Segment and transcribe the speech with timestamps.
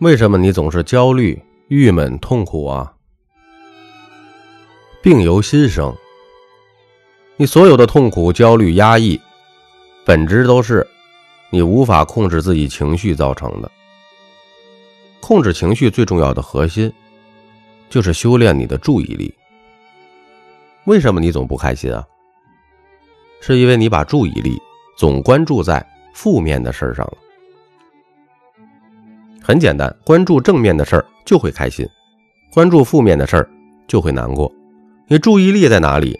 [0.00, 2.92] 为什么你总是焦虑、郁闷、痛苦啊？
[5.00, 5.94] 病由心生。
[7.36, 9.20] 你所有的痛苦、焦虑、压抑，
[10.04, 10.86] 本质都是
[11.50, 13.70] 你无法控制自己情绪造成的。
[15.20, 16.92] 控制情绪最重要的核心，
[17.88, 19.32] 就是修炼你的注意力。
[20.86, 22.04] 为什么你总不开心啊？
[23.40, 24.60] 是因为你把注意力
[24.96, 27.16] 总关注在负面的事儿上了。
[29.46, 31.86] 很简单，关注正面的事儿就会开心，
[32.50, 33.50] 关注负面的事儿
[33.86, 34.50] 就会难过。
[35.06, 36.18] 你注意力在哪里，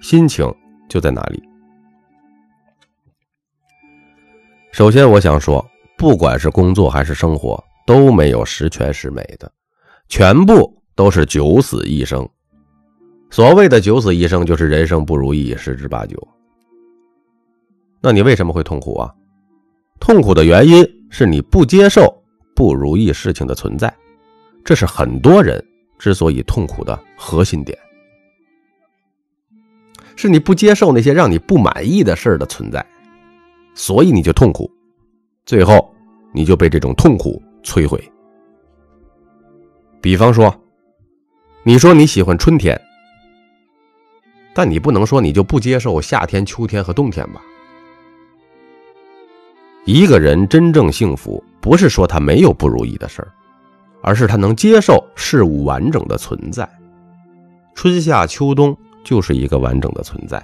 [0.00, 0.48] 心情
[0.88, 1.42] 就在哪里。
[4.70, 9.50] 首先，我想说，不管是工作还是生活，都没有十全十美的，
[10.08, 12.26] 全部都是九死一生。
[13.30, 16.16] 所谓的九死一生，就是人生不如意十之八九。
[18.00, 19.12] 那你为什么会痛苦啊？
[19.98, 22.19] 痛苦的原因是你不接受。
[22.60, 23.90] 不如意事情的存在，
[24.62, 25.64] 这是很多人
[25.98, 27.78] 之所以痛苦的核心点。
[30.14, 32.84] 是你不接受那些让你不满意的事儿的存在，
[33.74, 34.70] 所以你就痛苦，
[35.46, 35.90] 最后
[36.34, 37.98] 你就被这种痛苦摧毁。
[40.02, 40.54] 比方说，
[41.62, 42.78] 你说你喜欢春天，
[44.52, 47.40] 但你不能说你就不接受夏天、秋天和冬天吧？
[49.90, 51.42] 一个人真正幸福。
[51.60, 53.28] 不是说他没有不如意的事儿，
[54.02, 56.66] 而是他能接受事物完整的存在。
[57.74, 58.74] 春夏秋冬
[59.04, 60.42] 就是一个完整的存在。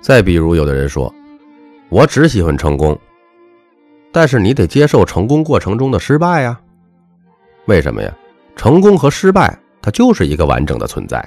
[0.00, 1.14] 再比如，有的人说
[1.90, 2.98] ：“我只喜欢成功，
[4.10, 6.60] 但是你得接受成功过程中的失败呀。”
[7.66, 8.12] 为什么呀？
[8.56, 11.22] 成功和失败它就是一个完整的存在。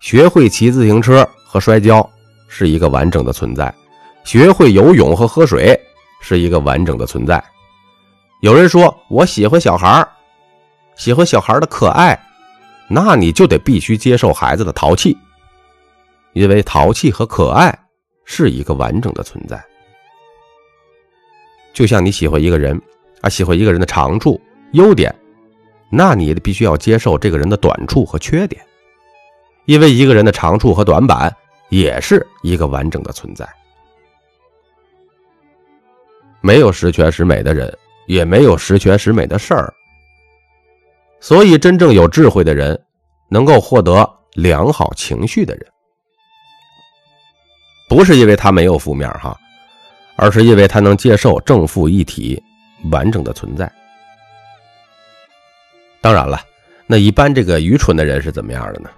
[0.00, 2.08] 学会骑自行车和摔跤
[2.56, 3.74] 是一个完整的存在。
[4.22, 5.78] 学会游泳和喝水
[6.22, 7.42] 是一个完整的存在。
[8.42, 10.06] 有人说我喜欢小孩
[10.94, 12.16] 喜欢小孩的可爱，
[12.88, 15.18] 那你就得必须接受孩子的淘气，
[16.32, 17.76] 因为淘气和可爱
[18.24, 19.62] 是一个完整的存在。
[21.72, 22.80] 就像你喜欢一个人
[23.20, 24.40] 啊，喜欢一个人的长处、
[24.74, 25.12] 优点，
[25.90, 28.64] 那你也必须要接受这个人的短处和缺点，
[29.66, 31.34] 因为一个人的长处和短板
[31.68, 33.48] 也是一个完整的存在。
[36.40, 37.72] 没有十全十美的人，
[38.06, 39.72] 也没有十全十美的事儿。
[41.20, 42.78] 所以，真正有智慧的人，
[43.30, 45.66] 能够获得良好情绪的人，
[47.88, 49.34] 不是因为他没有负面哈，
[50.16, 52.42] 而是因为他能接受正负一体
[52.90, 53.72] 完整的存在。
[56.02, 56.38] 当然了，
[56.86, 58.90] 那一般这个愚蠢的人是怎么样的呢？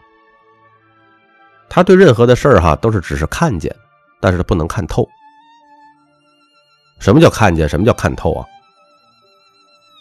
[1.68, 3.74] 他对任何的事儿哈，都是只是看见，
[4.20, 5.08] 但是他不能看透。
[6.98, 7.68] 什么叫看见？
[7.68, 8.46] 什么叫看透啊？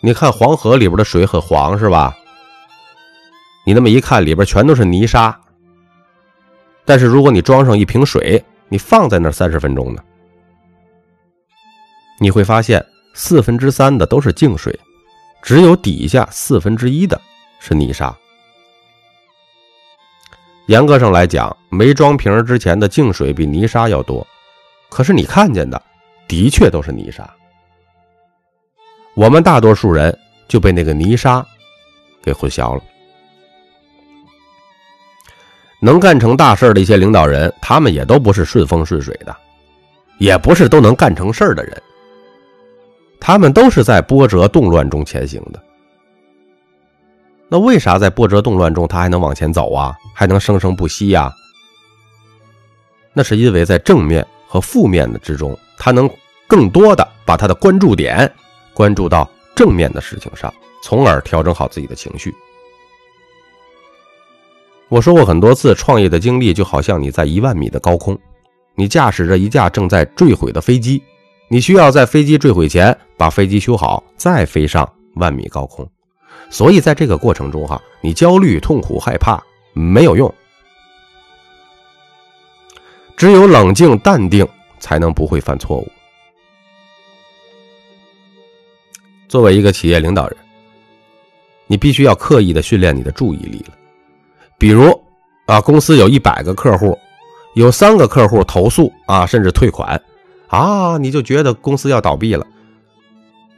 [0.01, 2.15] 你看黄河里边的水很黄，是吧？
[3.65, 5.37] 你那么一看，里边全都是泥沙。
[6.85, 10.03] 但是如果你装上一瓶水，你放在那三十分钟呢，
[12.19, 14.79] 你会发现四分之三的都是净水，
[15.41, 17.19] 只有底下四分之一的
[17.59, 18.15] 是泥沙。
[20.67, 24.25] 严格上来讲，没装瓶之前的净水比泥沙要多，
[24.89, 25.81] 可是你看见的。
[26.27, 27.29] 的确都是泥沙，
[29.13, 30.17] 我们大多数人
[30.47, 31.45] 就被那个泥沙
[32.23, 32.81] 给混淆了。
[35.79, 39.37] 能干成大事的一些领导人，他们也都不是顺风顺水的，
[40.17, 41.79] 也不是都能干成事的人，
[43.19, 45.63] 他们都是在波折动乱中前行的。
[47.47, 49.95] 那为啥在波折动乱中他还能往前走啊？
[50.13, 51.33] 还能生生不息呀？
[53.13, 55.57] 那是因为在正面和负面的之中。
[55.77, 56.09] 他能
[56.47, 58.31] 更多的把他的关注点
[58.73, 60.51] 关注到正面的事情上，
[60.81, 62.33] 从而调整好自己的情绪。
[64.87, 68.17] 我说过很多次，创业的经历就好像你在一万米的高空，
[68.73, 71.03] 你驾驶着一架正在坠毁的飞机，
[71.49, 75.87] 你需要在飞机坠毁前把飞机修好，再飞上万米高空。
[76.49, 79.41] 所以在这个过程中，哈，你焦虑、痛苦、害怕
[79.73, 80.33] 没有用，
[83.15, 84.47] 只有冷静、淡定。
[84.77, 85.91] 才能不会犯错误。
[89.27, 90.37] 作为一个企业领导人，
[91.65, 93.73] 你必须要刻意的训练你的注意力了。
[94.59, 94.93] 比如
[95.47, 96.95] 啊，公司有一百个客户，
[97.55, 99.99] 有三个客户投诉啊，甚至退款
[100.49, 102.45] 啊，你就觉得公司要倒闭了。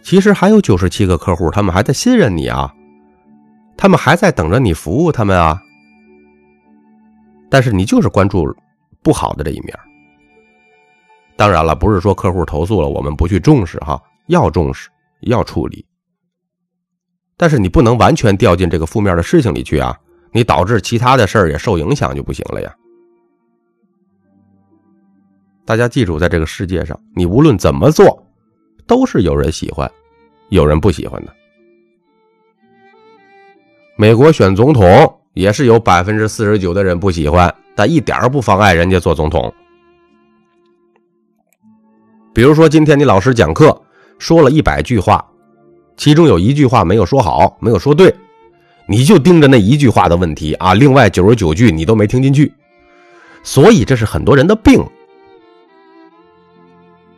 [0.02, 2.74] 其实还有九十七个客户，他们还在信任你啊，
[3.78, 5.62] 他们还在等着你服务他们啊。
[7.50, 8.54] 但是你就是关注
[9.02, 9.74] 不好的这一面。
[11.38, 14.90] 当然了，不是说客户投诉了我们不去重视哈，要重视，
[15.22, 15.86] 要处理。
[17.38, 19.98] 但是你不能完全掉进这个负面的事情里去啊！
[20.34, 22.76] 你导致其他的事儿也受影响就不行了呀。
[25.64, 28.26] 大家记住，在这个世界上，你无论怎么做，
[28.88, 29.90] 都是有人喜欢，
[30.50, 31.34] 有人不喜欢的。
[34.00, 39.52] 美国选总统也是有百分之四十九的人不喜欢，但一点不妨碍人家做总统。
[42.32, 43.76] 比如说，今天你老师讲课
[44.20, 45.26] 说了一百句话，
[45.96, 48.14] 其中有一句话没有说好，没有说对，
[48.88, 52.54] 你就盯着那一句话的问题啊，另外九十九句你都没听进去，
[53.42, 54.80] 所以这是很多人的病。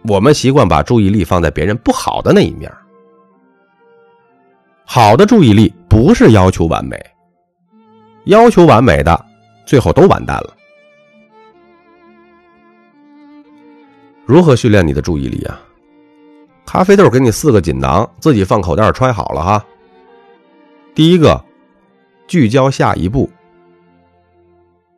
[0.04, 2.72] 我们习惯把注意力放在别人不好的那一面，
[4.86, 6.98] 好的注意力不是要求完美，
[8.26, 9.26] 要求完美的
[9.66, 10.56] 最后都完蛋了。
[14.26, 15.60] 如何训练你的注意力啊？
[16.66, 19.66] 咖啡豆给你四个锦囊，自己放口袋揣好了哈。
[20.94, 21.44] 第一个，
[22.28, 23.28] 聚焦下一步。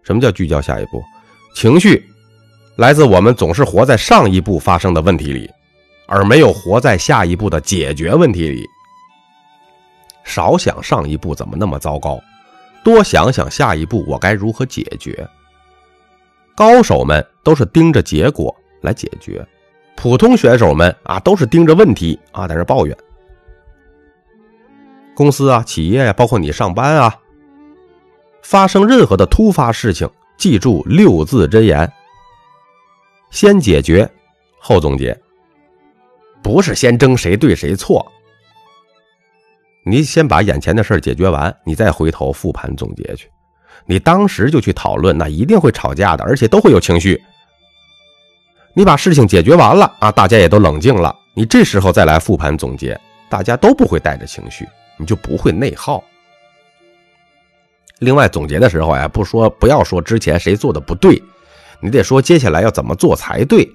[0.03, 1.01] 什么叫聚焦下一步？
[1.55, 2.03] 情绪。
[2.75, 5.49] 来自我们总是活在上一步发生的问题里，
[6.07, 8.65] 而没有活在下一步的解决问题里。
[10.31, 12.17] 少想上一步怎么那么糟糕，
[12.85, 15.27] 多想想下一步我该如何解决。
[16.55, 19.45] 高手们都是盯着结果来解决，
[19.97, 22.97] 普通选手们啊都是盯着问题啊在这抱怨。
[25.13, 27.13] 公司啊、企业呀，包括你上班啊，
[28.41, 31.91] 发生任何的突发事情，记住六字真言。
[33.29, 34.09] 先解决，
[34.57, 35.19] 后总结，
[36.41, 38.09] 不是先争谁对谁错。
[39.83, 43.29] 你先把眼前的事儿解决完，你再回头复盘总结去。
[43.85, 47.21] 你当时就去讨论，那一定会吵架的，而且都会有情绪。
[48.73, 54.67] 你把事情解决完了啊，大家也都冷静了，你这时候再来复盘总结，大家都不会带着情绪，
[54.97, 56.03] 你就不会内耗。
[57.99, 61.21] 另外，总结的时候呀，不说不要说之前谁做的不对。
[61.81, 63.67] 你得说接下来要怎么做才对？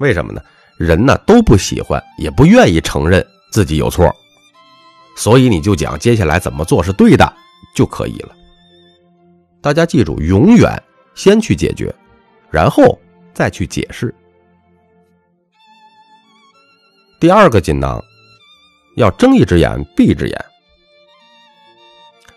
[0.00, 0.40] 为什么呢？
[0.78, 4.10] 人呢都不喜欢，也不愿意承认自己有错，
[5.22, 7.32] 所以你就讲接下来怎么做是对的
[7.76, 8.34] 就可以了。
[9.60, 10.68] 大家记住，永远
[11.14, 11.94] 先去解决，
[12.50, 12.98] 然后
[13.32, 14.12] 再去解释。
[17.20, 18.02] 第二个锦囊，
[18.96, 20.44] 要睁一只眼闭一只眼。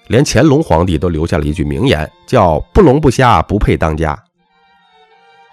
[0.05, 4.15] 连乾隆皇帝都留下了一句名言，叫“不聋不瞎不配当家”。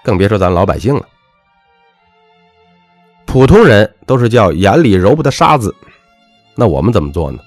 [0.04, 1.08] 更别说咱老百姓了，
[3.24, 5.74] 普通人都是叫眼里揉不得沙子，
[6.54, 7.38] 那我们怎么做呢？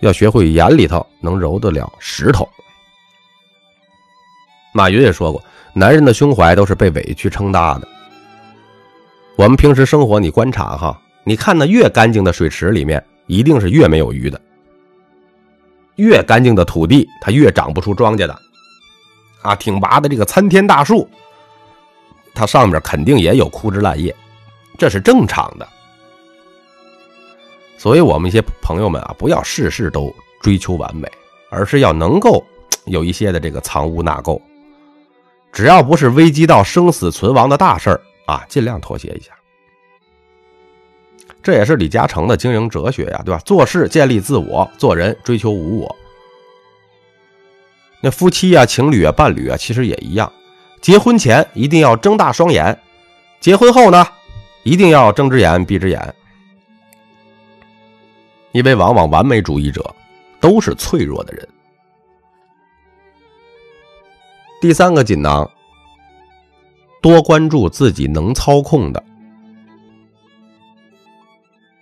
[0.00, 2.46] 要学会眼里头能揉得了石头。
[4.72, 5.42] 马云也说过，
[5.72, 7.88] 男人的胸怀都是被委屈撑大的。
[9.36, 14.38] 我们平时生活，你观察哈，你看那越干净的水池里面，一定是越没有鱼的；
[15.96, 18.38] 越干净的土地，它越长不出庄稼的。
[19.42, 21.08] 啊，挺拔的这个参天大树，
[22.34, 24.14] 它上面肯定也有枯枝烂叶，
[24.76, 25.66] 这是正常的。
[27.78, 31.10] 所以，我们一些朋友们啊，不要事事都追求完美，
[31.50, 32.44] 而是要能够
[32.86, 34.40] 有一些的这个藏污纳垢。
[35.52, 39.32] 只要不是危及到生死存亡的大事儿啊，尽量妥协一下。
[41.42, 43.40] 这也是李嘉诚的经营哲学呀，对吧？
[43.44, 45.96] 做事建立自我，做人追求无我。
[48.00, 50.30] 那夫妻啊、情侣啊、伴侣啊，其实也一样。
[50.80, 52.78] 结婚前一定要睁大双眼，
[53.40, 54.06] 结婚后呢，
[54.64, 56.14] 一定要睁只眼闭只眼。
[58.56, 59.94] 因为往往完美主义者
[60.40, 61.46] 都是脆弱的人。
[64.62, 65.46] 第三个锦囊：
[67.02, 69.04] 多关注自己能操控的。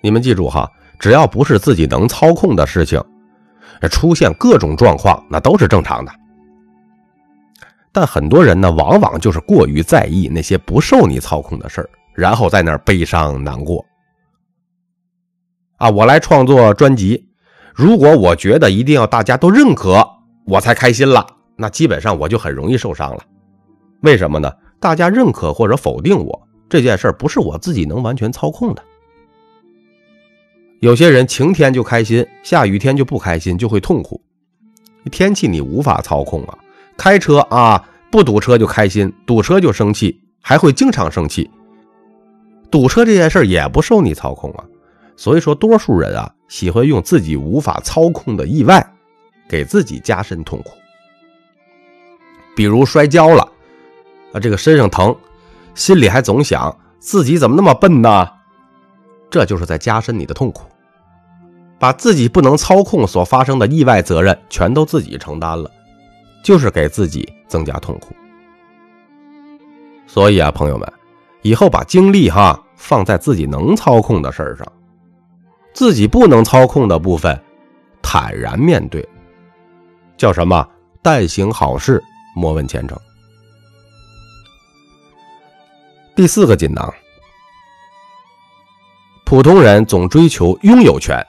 [0.00, 3.00] 你们记住哈，只要不是自己能操控的事情。
[3.88, 6.12] 出现各种状况，那都是正常的。
[7.92, 13.84] 但很多人呢，往往就是过于在意那些不受你操控的事儿，然后在那儿悲伤难过。
[15.76, 17.28] 啊，我来创作专辑，
[17.74, 20.06] 如果我觉得一定要大家都认可
[20.46, 21.26] 我才开心了，
[21.56, 23.22] 那基本上我就很容易受伤了。
[24.02, 24.52] 为什么呢？
[24.80, 28.82] 大家认可或者否定我这件事儿，不是我自己能完全操控的。
[30.80, 34.20] 有些人晴天就开心，下雨天就不开心，就会痛苦。
[35.10, 36.58] 天气你无法操控啊，
[36.96, 41.50] 开车啊不堵车就开心，堵车就生气，还会经常生气。
[42.70, 44.64] 堵车这件事也不受你操控啊，
[45.16, 48.84] 所以说多数人啊喜欢用自己无法操控的意外，
[49.48, 50.72] 给自己加深痛苦。
[52.56, 53.42] 比如摔跤了，
[54.32, 55.14] 啊这个身上疼，
[55.74, 58.28] 心里还总想自己怎么那么笨呢？
[59.30, 60.62] 这就是在加深你的痛苦，
[61.78, 65.68] 把自己不能操控所发生的意外责任全都自己承担了，
[66.44, 68.14] 就是给自己增加痛苦。
[70.06, 70.92] 所以啊，朋友们，
[71.42, 74.64] 以后把精力哈放在自己能操控的事儿上，
[75.74, 77.38] 自己不能操控的部分，
[78.00, 79.06] 坦然面对，
[80.16, 80.66] 叫什么？
[81.02, 82.02] 但行好事，
[82.34, 82.96] 莫问前程。
[86.14, 86.94] 第四个锦囊，
[89.24, 91.26] 普通人总追求拥有权，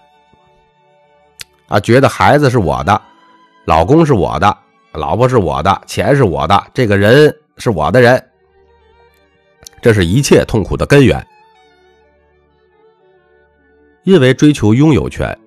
[1.68, 3.02] 啊，觉得孩子是我的，
[3.66, 4.56] 老公是我的，
[4.94, 8.24] 老婆是我的，钱是我的，这个人是我的人。
[9.82, 11.28] 这是一切痛苦的根源，
[14.06, 15.38] 因为追求拥有权，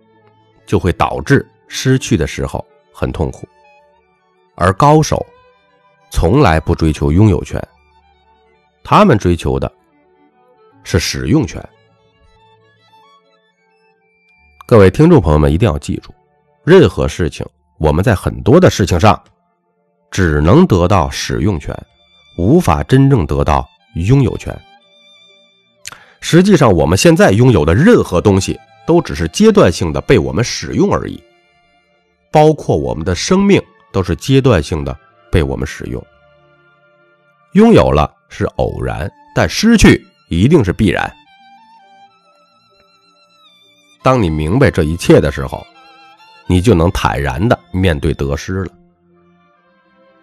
[0.66, 3.48] 就会导致失去的时候很痛苦。
[4.56, 5.24] 而高手
[6.10, 7.62] 从来不追求拥有权，
[8.84, 9.72] 他们追求的
[10.82, 11.66] 是使用权。
[14.66, 16.12] 各位听众朋友们一定要记住，
[16.64, 17.46] 任何事情，
[17.78, 19.18] 我们在很多的事情上
[20.10, 21.74] 只能得到使用权，
[22.36, 23.66] 无法真正得到。
[23.94, 24.56] 拥有权，
[26.20, 31.22] 实际上我们现在拥有的任何东西都只是阶段性的被我们使用而已，
[32.30, 34.96] 包括我们的生命都是阶段性的
[35.30, 36.04] 被我们使用。
[37.52, 41.10] 拥有了是偶然，但失去一定是必然。
[44.02, 45.66] 当你明白这一切的时候，
[46.46, 48.70] 你就能坦然的面对得失了。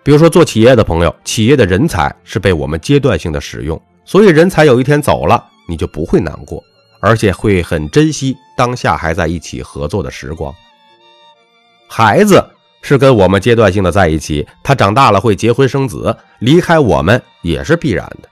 [0.04, 6.64] 比如说，做企业的朋友，企业的人才是被我们阶段性的使用，所以人才有一天走了，你就不会难过，
[7.00, 10.54] 而且会很珍惜当下还在一起合作的时光。
[11.88, 12.44] 孩子
[12.82, 18.30] 是跟我们阶段性的在一起，他长大了会结婚生子，离开我们也是必然的。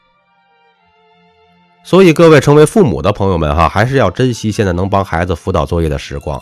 [1.83, 6.41] 所以，各位成为父母的朋友们，哈，还是要珍惜现在能帮孩子辅导作业的时光，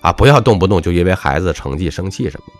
[0.00, 2.52] 啊，不要动不动就因为孩子成绩生气什么的。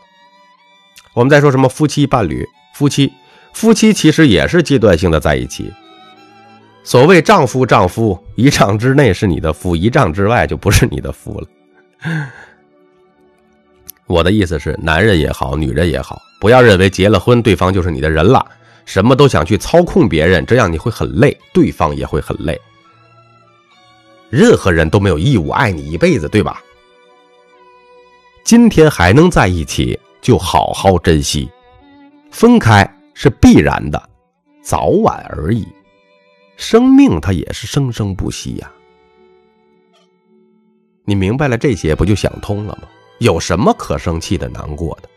[1.15, 2.49] 我们再说什么夫妻伴侣？
[2.75, 3.13] 夫妻，
[3.53, 5.73] 夫妻其实也是阶段性的在一起。
[6.85, 11.49] 所谓丈夫，丈夫一丈之内是你的夫，一丈之外就不是你的夫了。
[14.07, 18.45] 我的意思是，男人也好，女人也好，不要认为结了婚对方就是你的人了，
[18.85, 22.61] 什么都想去操控别人，这样你会很累，对方也会很累。
[24.31, 26.63] 任何人都没有义务爱你一辈子，对吧？
[28.45, 29.99] 今天还能在一起。
[30.23, 31.51] 就好好珍惜，
[32.31, 34.01] 分开是必然的，
[34.63, 35.67] 早晚而已。
[36.57, 38.71] 生命它也是生生不息呀。
[41.05, 42.89] 你明白了这些，不就想通了吗？
[43.19, 45.09] 有什么可生气的、难过的？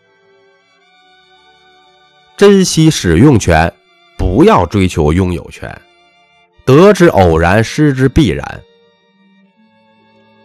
[2.38, 3.72] 珍惜使用权，
[4.18, 5.82] 不要追求拥有权。
[6.66, 8.62] 得之偶然，失之必然。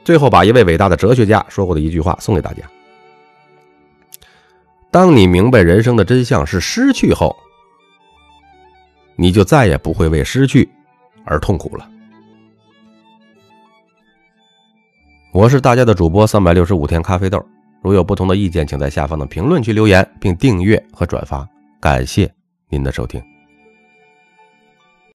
[0.05, 2.63] 最后，把一位伟大的哲学家说过的一句话送给大家。
[4.91, 7.37] 当你明白人生的真相是失去后，
[9.17, 10.69] 你就再也不会为失去
[11.25, 11.89] 而痛苦了。
[15.33, 17.45] 我是大家的主播三百六十五天咖啡豆，
[17.83, 21.49] 如有不同的意见，请在下方的评论区留言，并订阅和转发。
[21.81, 22.31] 感谢
[22.69, 23.23] 您的收听。